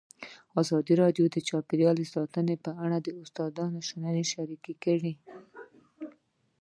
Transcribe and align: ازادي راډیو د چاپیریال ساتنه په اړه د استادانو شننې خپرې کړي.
ازادي 0.61 0.93
راډیو 1.03 1.25
د 1.29 1.37
چاپیریال 1.49 1.97
ساتنه 2.15 2.55
په 2.65 2.71
اړه 2.85 2.97
د 3.01 3.07
استادانو 3.21 3.79
شننې 3.89 4.23
خپرې 4.29 4.73
کړي. 4.83 5.13